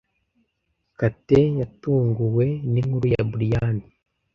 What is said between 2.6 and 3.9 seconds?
ninkuru ya Brian.